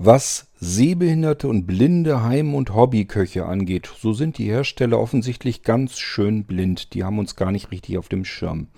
[0.00, 6.44] Was Sehbehinderte und blinde Heim- und Hobbyköche angeht, so sind die Hersteller offensichtlich ganz schön
[6.44, 6.94] blind.
[6.94, 8.68] Die haben uns gar nicht richtig auf dem Schirm.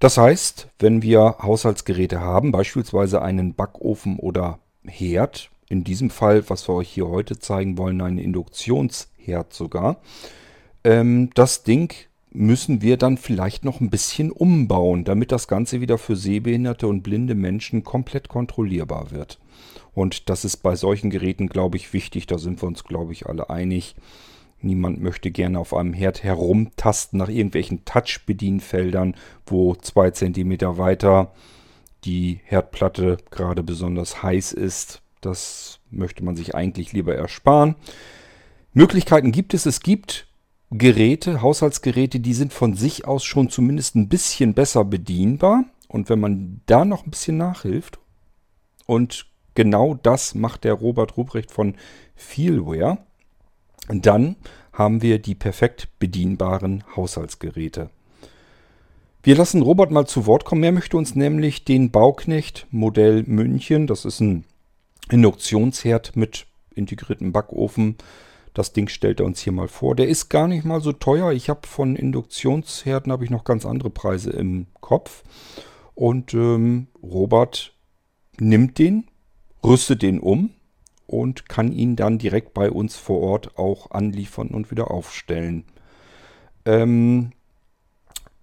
[0.00, 6.68] Das heißt, wenn wir Haushaltsgeräte haben, beispielsweise einen Backofen oder Herd, in diesem Fall, was
[6.68, 9.96] wir euch hier heute zeigen wollen, einen Induktionsherd sogar,
[10.84, 11.94] ähm, das Ding
[12.32, 17.00] müssen wir dann vielleicht noch ein bisschen umbauen, damit das Ganze wieder für sehbehinderte und
[17.02, 19.38] blinde Menschen komplett kontrollierbar wird.
[19.94, 22.26] Und das ist bei solchen Geräten, glaube ich, wichtig.
[22.26, 23.94] Da sind wir uns, glaube ich, alle einig.
[24.60, 29.14] Niemand möchte gerne auf einem Herd herumtasten nach irgendwelchen Touch-Bedienfeldern,
[29.46, 31.32] wo zwei Zentimeter weiter
[32.04, 35.02] die Herdplatte gerade besonders heiß ist.
[35.20, 37.76] Das möchte man sich eigentlich lieber ersparen.
[38.72, 39.66] Möglichkeiten gibt es.
[39.66, 40.26] Es gibt
[40.70, 45.64] Geräte, Haushaltsgeräte, die sind von sich aus schon zumindest ein bisschen besser bedienbar.
[45.88, 47.98] Und wenn man da noch ein bisschen nachhilft
[48.86, 51.74] und genau das macht der Robert Ruprecht von
[52.14, 52.98] Feelware.
[53.88, 54.36] Dann
[54.72, 57.90] haben wir die perfekt bedienbaren Haushaltsgeräte.
[59.22, 60.64] Wir lassen Robert mal zu Wort kommen.
[60.64, 64.44] Er möchte uns nämlich den Bauknecht Modell München, das ist ein
[65.10, 67.96] Induktionsherd mit integriertem Backofen.
[68.52, 69.96] Das Ding stellt er uns hier mal vor.
[69.96, 71.32] Der ist gar nicht mal so teuer.
[71.32, 75.24] Ich habe von Induktionsherden habe ich noch ganz andere Preise im Kopf.
[75.94, 77.72] Und ähm, Robert
[78.38, 79.08] nimmt den,
[79.64, 80.50] rüstet den um
[81.06, 85.64] und kann ihn dann direkt bei uns vor Ort auch anliefern und wieder aufstellen.
[86.64, 87.32] Ähm,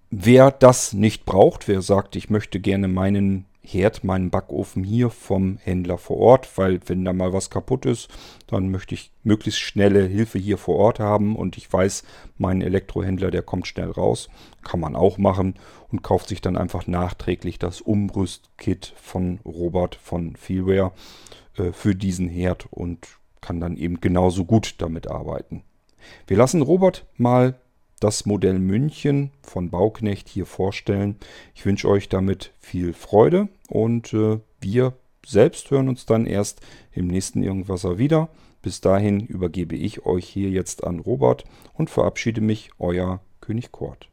[0.09, 5.57] wer das nicht braucht, wer sagt, ich möchte gerne meinen Herd, meinen Backofen hier vom
[5.57, 8.09] Händler vor Ort, weil wenn da mal was kaputt ist,
[8.47, 12.03] dann möchte ich möglichst schnelle Hilfe hier vor Ort haben und ich weiß,
[12.37, 14.29] mein Elektrohändler, der kommt schnell raus,
[14.63, 15.55] kann man auch machen
[15.89, 20.91] und kauft sich dann einfach nachträglich das Umrüstkit von Robert von Feelware
[21.57, 23.07] äh, für diesen Herd und
[23.41, 25.63] kann dann eben genauso gut damit arbeiten.
[26.25, 27.59] Wir lassen Robert mal
[28.01, 31.15] das Modell München von Bauknecht hier vorstellen.
[31.55, 34.93] Ich wünsche euch damit viel Freude und äh, wir
[35.25, 36.61] selbst hören uns dann erst
[36.91, 38.29] im nächsten Irgendwasser wieder.
[38.61, 44.09] Bis dahin übergebe ich euch hier jetzt an Robert und verabschiede mich, euer König Kort.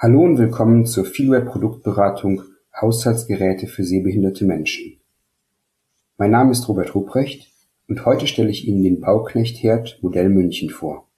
[0.00, 2.44] Hallo und willkommen zur Feelware-Produktberatung
[2.80, 5.00] Haushaltsgeräte für sehbehinderte Menschen.
[6.16, 7.50] Mein Name ist Robert Ruprecht
[7.88, 11.08] und heute stelle ich Ihnen den Bauknecht-Herd Modell München vor.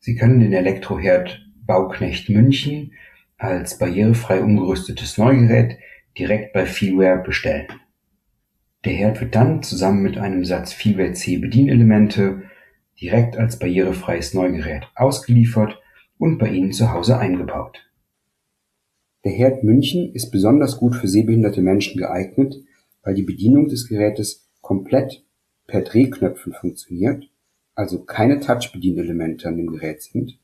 [0.00, 2.94] Sie können den Elektroherd Bauknecht München
[3.38, 5.78] als barrierefrei umgerüstetes Neugerät
[6.18, 7.68] direkt bei Feelware bestellen.
[8.84, 12.42] Der Herd wird dann zusammen mit einem Satz Feelware C Bedienelemente
[13.00, 15.79] direkt als barrierefreies Neugerät ausgeliefert
[16.20, 17.80] und bei Ihnen zu Hause eingebaut.
[19.24, 22.56] Der Herd München ist besonders gut für sehbehinderte Menschen geeignet,
[23.02, 25.24] weil die Bedienung des Gerätes komplett
[25.66, 27.30] per Drehknöpfen funktioniert,
[27.74, 30.38] also keine Touch-Bedienelemente an dem Gerät sind,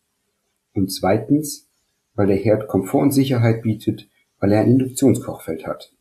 [0.73, 1.69] und zweitens,
[2.15, 4.09] weil der Herd Komfort und Sicherheit bietet,
[4.41, 5.93] weil er ein Induktionskochfeld hat.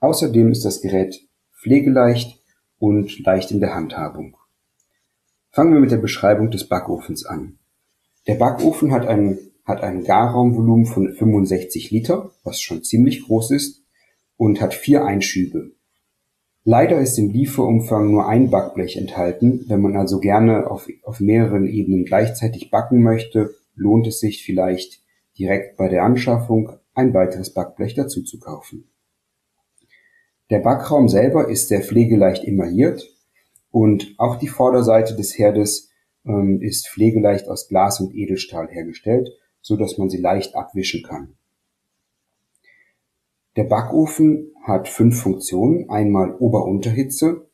[0.00, 2.38] Außerdem ist das Gerät pflegeleicht
[2.78, 4.36] und leicht in der Handhabung.
[5.52, 7.59] Fangen wir mit der Beschreibung des Backofens an.
[8.30, 13.82] Der Backofen hat ein, hat ein Garraumvolumen von 65 Liter, was schon ziemlich groß ist,
[14.36, 15.72] und hat vier Einschübe.
[16.62, 19.64] Leider ist im Lieferumfang nur ein Backblech enthalten.
[19.66, 25.02] Wenn man also gerne auf, auf mehreren Ebenen gleichzeitig backen möchte, lohnt es sich vielleicht
[25.36, 28.92] direkt bei der Anschaffung ein weiteres Backblech dazu zu kaufen.
[30.50, 33.12] Der Backraum selber ist sehr pflegeleicht emailliert
[33.72, 35.89] und auch die Vorderseite des Herdes
[36.32, 39.28] ähm, ist pflegeleicht aus Glas und Edelstahl hergestellt,
[39.60, 41.36] so dass man sie leicht abwischen kann.
[43.56, 45.90] Der Backofen hat fünf Funktionen.
[45.90, 47.50] Einmal Ober-Unterhitze,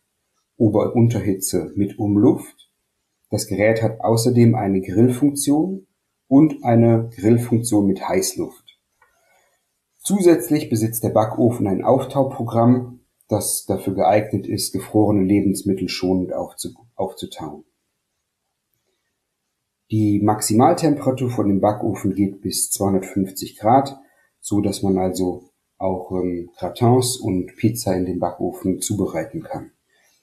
[0.59, 2.71] Ober-Unterhitze mit Umluft.
[3.31, 5.87] Das Gerät hat außerdem eine Grillfunktion
[6.29, 8.79] und eine Grillfunktion mit Heißluft.
[9.99, 17.65] Zusätzlich besitzt der Backofen ein Auftauprogramm, das dafür geeignet ist, gefrorene Lebensmittel schonend aufzutauen.
[19.91, 23.97] Die Maximaltemperatur von dem Backofen geht bis 250 Grad,
[24.41, 29.71] so dass man also auch ähm, Gratins und Pizza in dem Backofen zubereiten kann.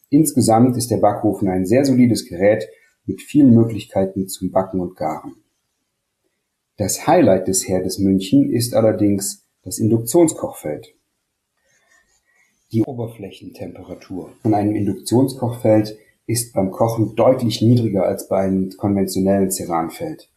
[0.10, 2.68] Insgesamt ist der Backofen ein sehr solides Gerät
[3.06, 5.36] mit vielen Möglichkeiten zum Backen und Garen.
[6.78, 10.94] Das Highlight des Herdes München ist allerdings das Induktionskochfeld.
[12.72, 20.30] Die Oberflächentemperatur von einem Induktionskochfeld ist beim Kochen deutlich niedriger als bei einem konventionellen Ceranfeld.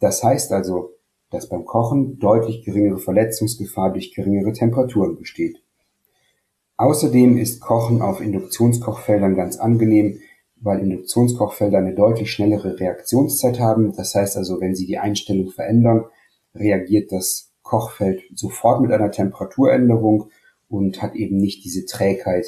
[0.00, 0.90] Das heißt also,
[1.30, 5.62] dass beim Kochen deutlich geringere Verletzungsgefahr durch geringere Temperaturen besteht.
[6.76, 10.20] Außerdem ist Kochen auf Induktionskochfeldern ganz angenehm,
[10.56, 13.92] weil Induktionskochfelder eine deutlich schnellere Reaktionszeit haben.
[13.96, 16.04] Das heißt also, wenn Sie die Einstellung verändern,
[16.54, 20.30] reagiert das Kochfeld sofort mit einer Temperaturänderung
[20.68, 22.46] und hat eben nicht diese Trägheit,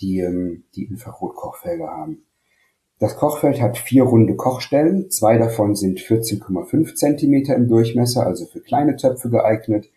[0.00, 2.24] die ähm, die Infrarotkochfelder haben.
[2.98, 8.60] Das Kochfeld hat vier runde Kochstellen, zwei davon sind 14,5 Zentimeter im Durchmesser, also für
[8.60, 9.90] kleine Töpfe geeignet,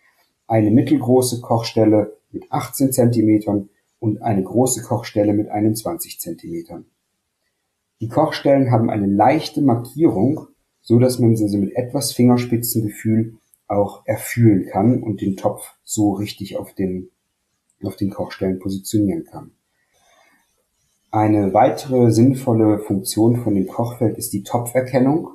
[0.46, 3.68] eine mittelgroße Kochstelle mit 18 Zentimetern
[3.98, 6.86] und eine große Kochstelle mit 21 Zentimetern.
[8.00, 10.48] Die Kochstellen haben eine leichte Markierung,
[10.80, 13.36] so dass man sie mit etwas Fingerspitzengefühl
[13.66, 17.10] auch erfühlen kann und den Topf so richtig auf den,
[17.82, 19.52] auf den Kochstellen positionieren kann.
[21.14, 25.28] Eine weitere sinnvolle Funktion von dem Kochfeld ist die Topferkennung.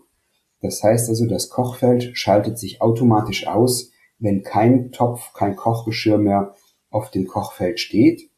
[0.59, 6.53] Das heißt also, das Kochfeld schaltet sich automatisch aus, wenn kein Topf, kein Kochgeschirr mehr
[6.89, 8.29] auf dem Kochfeld steht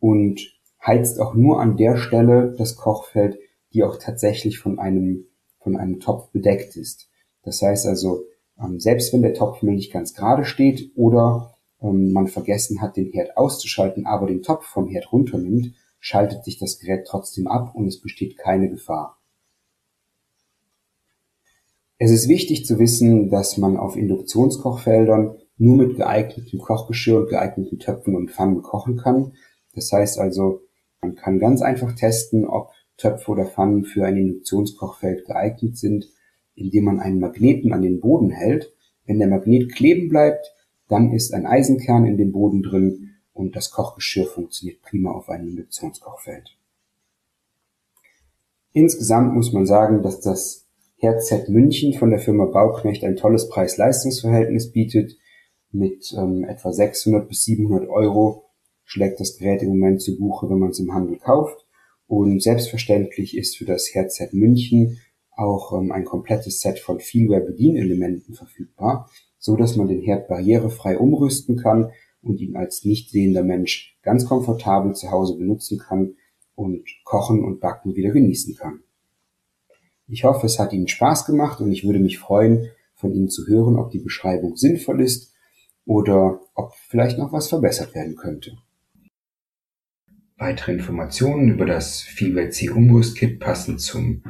[0.00, 0.40] und
[0.84, 3.38] heizt auch nur an der Stelle das Kochfeld,
[3.72, 5.28] die auch tatsächlich von einem,
[5.60, 7.08] von einem Topf bedeckt ist.
[7.44, 8.24] Das heißt also,
[8.60, 13.12] ähm, selbst wenn der Topf nicht ganz gerade steht oder ähm, man vergessen hat, den
[13.12, 17.86] Herd auszuschalten, aber den Topf vom Herd runternimmt, schaltet sich das Gerät trotzdem ab und
[17.86, 19.18] es besteht keine Gefahr.
[21.98, 27.78] Es ist wichtig zu wissen, dass man auf Induktionskochfeldern nur mit geeignetem Kochgeschirr und geeigneten
[27.78, 29.34] Töpfen und Pfannen kochen kann.
[29.74, 30.62] Das heißt also,
[31.02, 36.08] man kann ganz einfach testen, ob Töpfe oder Pfannen für ein Induktionskochfeld geeignet sind,
[36.54, 38.72] indem man einen Magneten an den Boden hält.
[39.04, 40.54] Wenn der Magnet kleben bleibt,
[40.88, 43.09] dann ist ein Eisenkern in dem Boden drin
[43.40, 46.56] und das Kochgeschirr funktioniert prima auf einem Induktionskochfeld.
[48.72, 50.66] Insgesamt muss man sagen, dass das
[50.98, 55.16] Herd München von der Firma Bauknecht ein tolles Preis-Leistungs-Verhältnis bietet.
[55.72, 58.50] Mit ähm, etwa 600 bis 700 Euro
[58.84, 61.66] schlägt das Gerät im Moment zu Buche, wenn man es im Handel kauft.
[62.06, 64.98] Und selbstverständlich ist für das Herd München
[65.34, 69.08] auch ähm, ein komplettes Set von Feelware-Bedienelementen verfügbar,
[69.38, 74.26] so dass man den Herd barrierefrei umrüsten kann und ihn als nicht sehender Mensch ganz
[74.26, 76.16] komfortabel zu Hause benutzen kann
[76.54, 78.80] und kochen und backen wieder genießen kann.
[80.06, 83.46] Ich hoffe, es hat Ihnen Spaß gemacht und ich würde mich freuen, von Ihnen zu
[83.46, 85.32] hören, ob die Beschreibung sinnvoll ist
[85.86, 88.58] oder ob vielleicht noch was verbessert werden könnte.
[90.36, 94.22] Weitere Informationen über das Feelware C Umrüstkit passend zum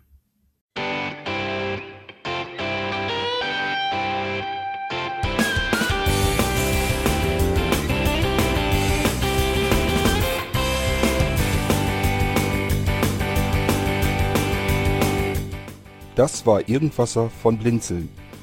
[16.14, 18.21] Das war Irgendwasser von Blinzeln.